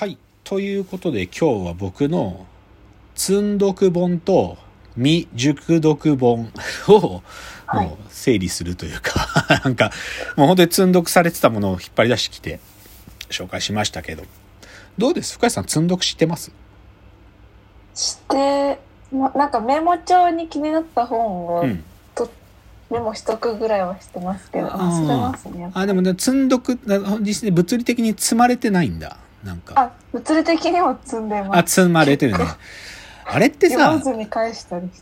[0.00, 0.16] はい。
[0.44, 2.46] ということで今日は僕の
[3.14, 4.56] 積んどく本と
[4.94, 6.50] 未熟読本
[6.88, 7.22] を
[7.66, 9.90] はいもう整理するというか、 なんか
[10.38, 12.60] もう本当に積んどくされてたものを引っ張り出してきて
[13.28, 14.22] 紹介しましたけど。
[14.96, 15.34] どうです？
[15.34, 16.50] 深井さん積んどく知ってます？
[17.94, 18.80] して、
[19.12, 21.84] ま、なんかメモ帳に気になった本をうん。
[22.90, 25.70] メモしとくぐらいはしてますけど、忘れますね。
[25.74, 29.18] あ、でもね、積んどく、な実際に物理的に積まれてないんだ。
[29.44, 29.74] なんか。
[29.76, 31.74] あ、物理的にも積んであ、ます。
[31.82, 32.44] 積まれてるね。
[33.24, 33.76] あれってさ。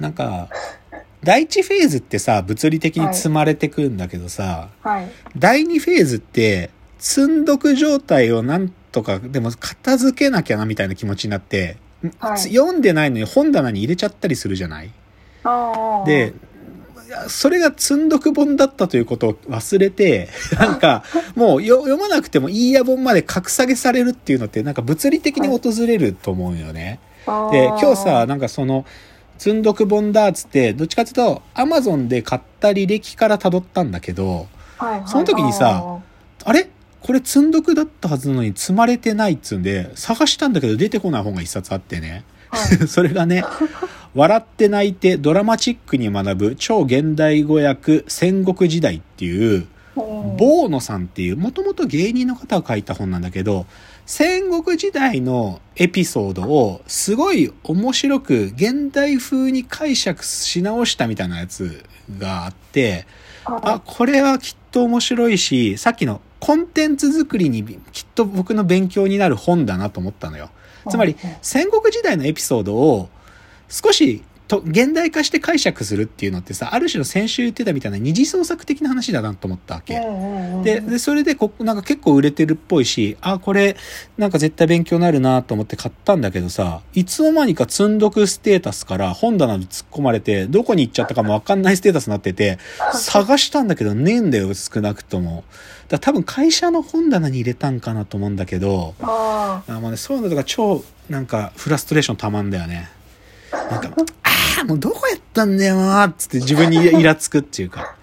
[0.00, 0.48] なんか、
[1.24, 5.08] 第一フェーズってさ、物理的に積まれてくんだけどさ、はい。
[5.36, 11.76] 第2フェーズって、積んどく状態をなんとか、でも片付けなきゃなみたいな気持ちになって、
[12.20, 14.90] はい読んでないのに本棚に入れちゃったりするじゃない？
[16.06, 16.32] で、
[17.28, 27.00] それが積んどく本だったということを忘れて、 なんか、もうよ読まなくてもいいや本まで格下げされるっていうのって、なんか物理的に訪れると思うよね。
[27.26, 28.84] あーで、今日さ、なんかその、
[29.38, 35.98] 積んどく本だっつって、どっちかっていうと、アマゾンで買った履歴から辿ったんだけど、はいはいその時にさ
[36.44, 36.68] あれ？
[37.00, 42.24] これ積んどくだったはずなのに積まれてないっつうんで、探したんだけど出てこない本が一冊あってね。
[42.50, 43.44] はい それがね、
[44.14, 49.60] 笑って泣いてドラマチックに学ぶ超現代語訳戦国時代っていう、う。
[49.60, 49.78] ん
[50.36, 53.66] ボーノさんっていう、もともと芸人の方が書いた本なんだけど、
[54.06, 61.84] 戦国時代のエピソードをすごい面白く現代風に解釈し直したみたいなやつ
[62.18, 63.06] があって、
[63.44, 70.50] あ、これはきっと面白いし、さっきのコンテンツ作りにきっと僕の勉強になる本だなと思ったのよ。
[70.88, 73.10] つまり戦国時代のエピソードを
[73.68, 80.00] 少しと現代化して解釈するっていうのってさ、ある種の先週言ってたみたいな二次創作的な話だなと思ったわけ。
[80.64, 83.76] で、で、それでこ、なんか結構売れてるっぽいし、あ、これ、
[84.16, 92.58] なんか絶対勉強になるなと思って買ったんだけどさ、いつの間にか積んどくステータスから本棚に突っ込まれて、どこに行っちゃったかもわかんないステータスになってて、
[92.94, 95.44] 探したんだけどねえんだよ、少なくとも。
[95.88, 102.97] だ多分会社の本棚に入れたんかなと思うんだけど、ああもうね、そういうのとか超、なんか、フラストレーションたまんだよね。
[103.52, 103.90] なんか、
[104.24, 107.94] ああ、もうどこやったんだよなつって自分にイラつくっていうか。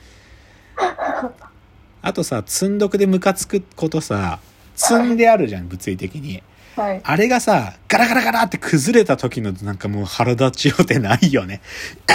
[2.02, 4.40] あとさ、積んどくでムカつくことさ、
[4.76, 6.44] 積んであるじゃん、物理的に。
[6.76, 11.62] ーはいあれがさ、ガラガラガラって崩れた時のなんかもう腹立ちようてないよね。
[12.10, 12.14] あ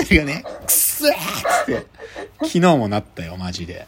[0.00, 1.14] ーっていうね、くっそーっ
[1.66, 1.86] つって。
[2.38, 3.86] 昨日もなったよ、マジで。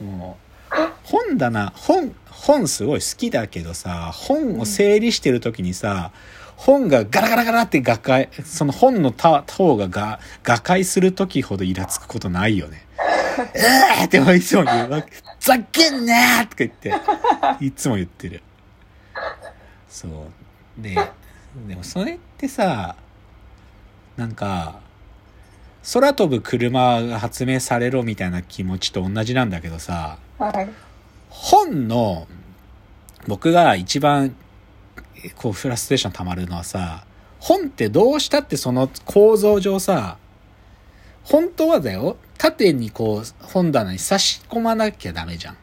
[0.00, 0.36] も
[0.70, 6.12] う、本棚、本、本すごい好きだけどさ、本を整理してる時にさ、
[6.56, 12.86] 本がガラガラガラって瓦解、その本のた塔がが瓦解する時ほどイラつくことないよね。
[13.54, 15.04] えーっていつも言うわ。
[15.38, 16.92] ざっけんなーとか言って、
[17.60, 18.42] いつも言ってる。
[19.88, 20.82] そう。
[20.82, 20.94] で、
[21.68, 22.96] でもそれってさ、
[24.16, 24.80] なんか、
[25.92, 30.68] 空飛ぶ車が発明されろみたいな気持ちと同じなんだけどさ、はい
[31.28, 32.26] 本の、
[33.26, 34.34] 僕が一番、
[35.36, 37.04] こう、フラストレーション溜まるのはさ、
[37.38, 40.18] 本ってどうしたってその構造上さ、
[41.24, 45.56] 本当はだよ、縦にこう、本棚に差し込まなきゃダメじゃん。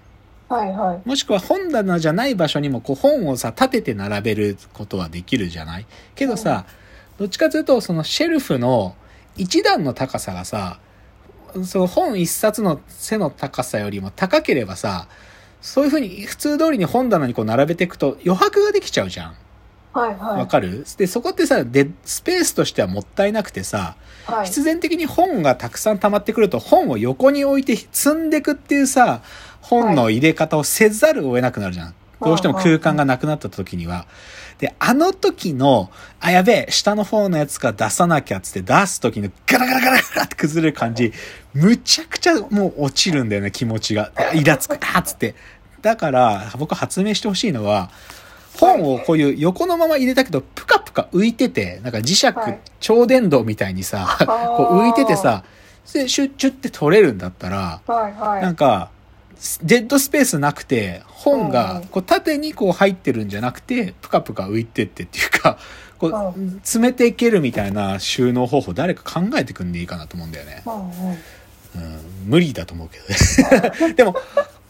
[0.49, 1.07] はいはい。
[1.07, 5.85] もしくは本棚じゃない場所にもこう本をさ、立てて並べることはできるじゃない？
[6.15, 6.65] けどさ、
[7.17, 8.95] どっちかというと、そのシェルフの
[9.35, 10.79] 一段の高さがさ、
[11.63, 15.07] その本一冊の背の高さよりも高ければさ、
[15.63, 19.35] そういうふうに普通通りに本棚にこう並べていくと余白ができちゃうじゃん。
[19.93, 20.85] はいはいわかる？
[20.97, 29.21] で、そこってさ、で、スペースとしてはもったいなくてさ、はい必然的に本がたくさん溜まってくると本を横に置いて積んでくっていうさ、
[29.61, 31.95] 本の入れ方をせざるを得なくなるじゃん。
[32.21, 34.05] どうしても空間がなくなった時には。
[34.59, 35.91] で、あの時の、
[36.21, 41.11] あ、やべえ、下の方のやつから出さなきゃっつって出す時のガラガラガラガラって崩れる感じ、
[41.53, 44.11] むちゃくちゃもう落ちるんだよね、気持ちが。
[44.33, 45.35] イラつく、あっつって。
[45.83, 47.91] だから、僕発明してほしいのは、
[48.59, 52.59] 本をこういう横のまま入れたけど、ぷかぷか浮いてて、なんか磁石、はい。
[52.79, 54.17] 超電導みたいにさ、
[54.57, 55.43] こう浮いててさ、
[55.91, 58.41] で、シュッチュって取れるんだったら、はいはい。
[58.41, 58.89] なんか、
[59.61, 61.87] デッドスペースなくて、本がうん。
[61.87, 65.57] こう縦にこう入ってるんじゃなくて、ぷかぷか浮いてってっていうか、
[65.97, 70.63] こう、う詰めていけるみたいな収納方法誰か考えてくんでいいかなと思うんだよね。
[71.75, 73.93] うん、無理だと思うけどね。
[73.95, 74.15] でも、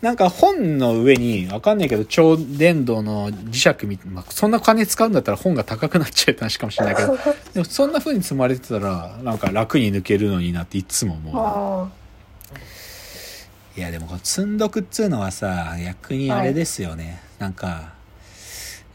[0.03, 7.15] なんか本の上に、わかんないけど、超電導の磁石み、まあ、そんな金使うんだったら本が高くなっちゃうって話かもしれないけど、
[7.55, 13.79] でもそんな風に積まれてたら、なんか楽に抜けるのになっていつも思う。
[13.79, 17.93] いやでもこの積んどくっつうのはさ逆にあれですよね、なんか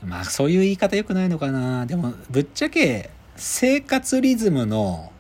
[0.05, 1.87] まあそういう言い方良くないのかな。
[1.87, 5.11] でもぶっちゃけ生活リズムの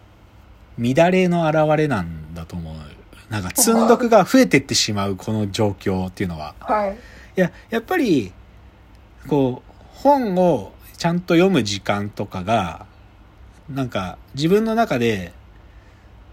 [0.79, 2.98] 乱れの表れなんだと思う
[3.31, 6.55] なんか積んどくが増えてってしまうこの状況っていうのは。
[6.61, 6.97] はい。
[7.37, 8.33] いややっぱり
[9.29, 12.87] こう本をちゃんと読む時間とかが
[13.69, 15.33] なんか自分の中で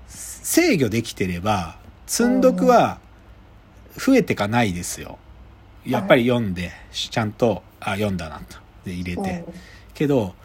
[0.07, 1.77] 制御できてれば
[2.07, 2.99] 積んどくは
[3.97, 5.17] 増えてかないですよ。
[5.85, 8.57] やっぱり読んでちゃんとあ読んだなと。
[8.85, 9.43] で入れて、
[9.95, 10.35] けど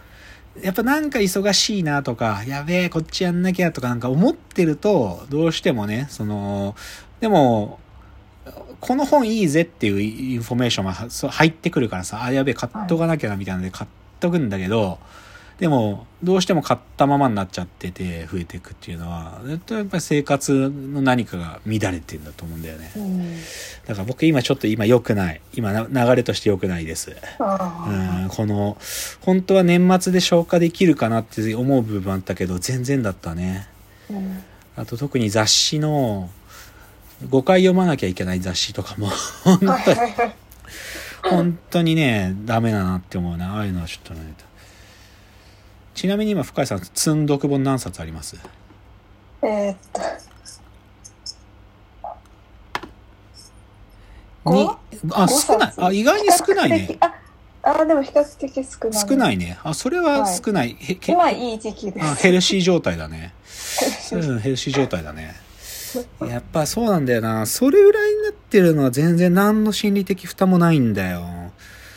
[0.62, 6.74] やっぱなんか忙しいなとかやべえこっちやんなきゃとかなんか思ってるとどうしてもねその
[7.20, 7.78] でも
[8.80, 13.90] この本いいぜっていうインフォメーションが入ってくるからさあやべえ買っとかなきゃなみたいなので買っ
[14.20, 14.98] とくんだけど、
[15.60, 23.02] でもどうしても買ったままになっちゃってて増えていくっていうのはやっぱり生活の何かが乱れてるんだと思うんだよねうん。
[23.02, 23.36] うん。
[23.86, 28.78] だから僕今ちょっと今良くない今な流れとして良くないですあうんこの
[29.20, 34.42] 本当は年末で消化できるかなって思う部分あったけど全然だったねーうん。
[34.76, 36.30] あと特に雑誌の
[37.28, 39.08] 5回読まなきゃいけない雑誌とかも
[39.44, 40.00] 本当に。
[41.22, 44.34] 本当にねダメだなって思うなああいうのはちょっとね
[46.00, 48.34] ちなみに今深井さん積んどく本何冊あります？
[49.42, 50.00] えーっと。
[54.50, 54.78] に五？
[55.12, 57.12] あ五少ない冊あ意外に少ないねあ、
[57.80, 59.08] あ、でも比較的少ない。
[59.10, 62.22] 少ないねあそれは少ない、へけ今いい時期であす。
[62.22, 63.34] ヘルシー状態だね
[64.12, 65.34] うん、ヘルシー状態だね。
[66.26, 67.44] やっぱそうなんだよな。
[67.44, 71.26] それぐらいになってるのは全然何の心理的負担もないんだよ。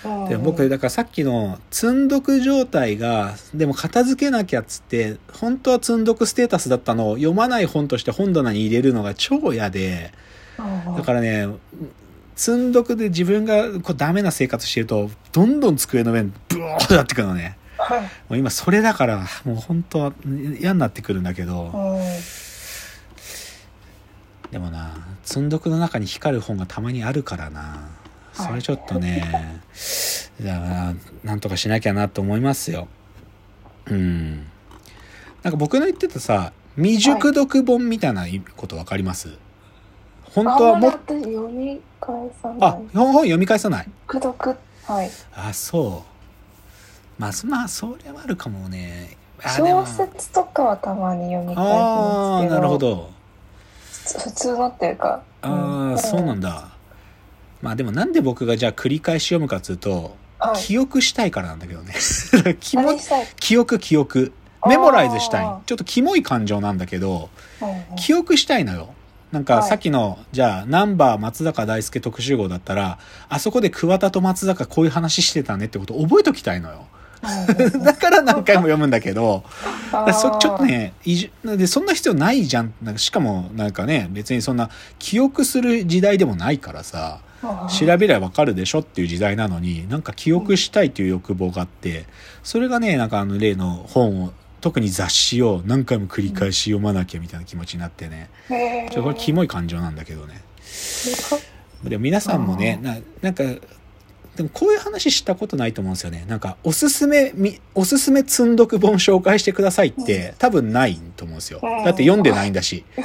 [0.06, 10.12] うんで僕、だからさっきの積んどく状態が、でも片付けなきゃっつって、本当は積んどくステータスだったのを読まない本として本棚に入れるのが超嫌で、
[10.88, 11.48] うんだからね、
[12.36, 17.58] 積んどくで自分がこうダメな生活してると、どんどん机の上にブワーってなってくるのね。
[17.78, 18.02] はい。
[18.02, 20.14] もう今それだから、もう本当は
[20.60, 22.02] 嫌になってくるんだけど、うん。
[24.52, 27.90] でもな積んどくの中に光る本がたまにあるからな
[28.34, 29.62] それちょっとね、
[30.40, 30.94] じゃあ
[31.24, 32.88] なんとかしなきゃなと思いますよ
[33.86, 34.48] うん
[35.44, 38.26] なんか僕の言ってたさ未熟読本みたいな
[38.58, 39.38] こと分かります？
[40.34, 42.58] 本当はもっあんまり私読み返さない。
[42.62, 43.90] あ本本読み返さない？
[44.08, 44.56] くどく。
[44.86, 45.12] はい。
[45.36, 46.04] あそ
[47.20, 52.56] うまあそまあそれはあるかもね小説とかはたまに読み返しあますけど。
[52.56, 52.78] あなるほ。
[52.80, 53.12] ど
[54.04, 55.22] 普通のっていうか。
[55.44, 56.73] ああ、そうなんだ。
[57.64, 60.62] だまあでもなんで僕がじゃあ繰り返し読むかっつうとはい。
[60.62, 61.94] 記憶したいからなんだけどね。
[62.60, 62.78] 気
[63.40, 64.34] 記憶記憶。
[64.66, 65.46] メモライズしたい。
[65.66, 67.30] ちょっとキモい感情なんだけど
[67.98, 68.90] 記憶したいのよ。
[69.32, 69.70] なんかはい。
[69.70, 73.00] さっきの、じゃあナンバー松坂大輔特集号だったら
[73.30, 76.86] あそこで桑田と松坂こういう話してたねってこと覚えときたいのよ。
[77.24, 79.46] だから何回も読むんだけど
[80.14, 82.74] そちょっとねいじでそんな必要ないじゃん。
[82.82, 84.70] なんかしかもなんかね別にそんな
[85.00, 87.20] 記憶する時代でもないからさ
[87.68, 92.06] 調べりゃわかるでしょっていう時代なのになんか記憶したいという欲望があって
[92.44, 98.30] それがねなんかあの例の本を特に雑誌を何回も繰り返し読まなきゃみたいな気持ちになってね。
[98.48, 100.42] ちょっとこれキモい感情なんだけどね。
[101.84, 103.44] でも皆さんもねななんか
[104.36, 106.26] でもこういう話したことないと思うんですよね。
[106.28, 111.60] なんかおすすめみおすすめ積んどく本紹介してくださいって多分ないと思うんですよ。
[111.62, 112.84] だって読んでないんだし。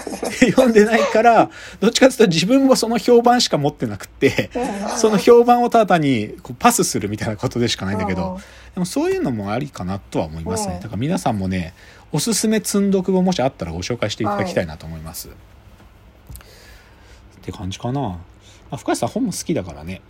[0.50, 4.50] 読んでないからどっちかというと自分もその評判しか持ってなくって
[4.96, 8.40] その評判をただ単にこうパスするみたいなことでしかないんだけど、
[8.74, 10.76] でもそういうのもありかなとは思いますね。
[10.76, 10.80] うん。
[10.80, 11.74] だから皆さんもね、
[12.10, 15.28] おすすめ積んどく本もしあったらご紹介していただきたいなと思います。
[15.28, 15.32] っ
[17.42, 18.00] て感じかな。
[18.00, 18.18] ま
[18.72, 20.00] あ、深谷さん本も好きだからね、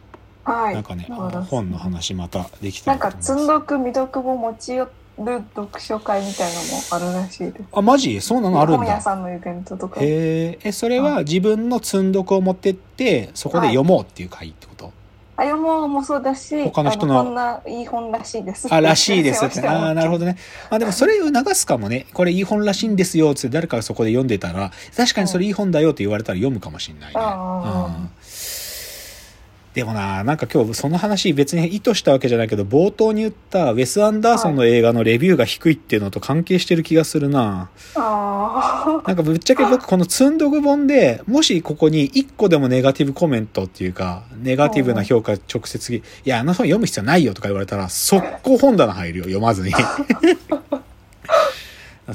[0.53, 0.75] はい。
[0.75, 1.07] なんかね、
[1.51, 3.33] 本の話またできたなんからと思います。
[3.35, 6.67] 積んどく未読本持ち寄る読書会みたいなの
[7.09, 7.65] もあるらしいです。
[7.73, 8.21] あ、マジ？
[8.21, 9.01] そうなのあるん本屋だ。
[9.01, 10.01] さんのイベントとか。
[10.01, 14.93] へえ、え、それは自分の積んどくを持ってって、そこで読もうっていう会ってこと、
[15.37, 18.69] あ、読もうもそうだし、他の人のあこんないい本らしいです。
[18.73, 19.67] あ、らしいですっ て。
[19.69, 20.21] ああー、なるほど。
[20.21, 20.37] どね。
[20.71, 22.07] まあでもそれを流すかもね。
[22.15, 27.21] これいい本らしいんですよ、つって誰かがそこで読んでたら、確かにそれいい本だよって言われたら読むかもしれないね。
[27.21, 28.11] うん
[29.79, 37.71] でもな、なんか今日その話別に意図したわけじゃないけど、冒頭に言ったウェス・アンダーソンの映画のレビューが低いっていうのと関係してる気がするな。
[37.95, 49.73] あなんかぶっちゃけ 僕この積んどく本で、もしここに1個でもネガティブコメントっていうか、ネガティブな評価直接、いや、あの本読む必要ないよとか言われたら、速攻本棚入るよ、読まずに。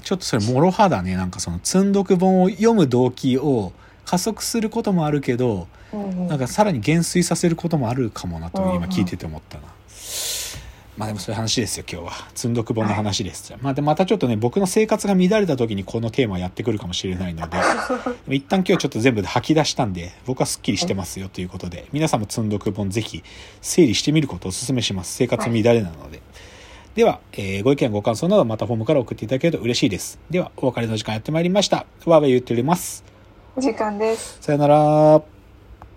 [0.03, 1.15] ちょっとそれ、もろはだね。
[1.15, 3.71] なんかその積んどく本を読む動機を
[4.03, 5.69] 加速することもあるけど、
[6.27, 9.63] なんかさらに減衰させることもあるかもなとうん今聞いてて思ったな。
[10.97, 12.11] まあでもそういう話ですよ、今日は。
[12.35, 13.51] 積んどく本の話です。
[13.61, 17.57] まあで、またちょっとね、僕の生活が乱れた時にこのテーマやってくるかもしれないので、
[18.35, 23.23] 一旦今日ちょっと全部で吐き出したんで、僕はスッキリしてますよということで、皆さんも積んどく本ぜひ
[23.61, 25.15] 整理してみることをお勧めします。
[25.15, 26.21] 生活乱れなので。
[26.93, 30.19] では、えーご意見ご感想などまたフォームから送っていただけると嬉しいです。
[30.29, 31.77] では、お別れの時間やってまいりました。
[31.77, 33.03] わーわー言っております。
[33.55, 34.37] お時間です。
[34.41, 35.32] さよなら。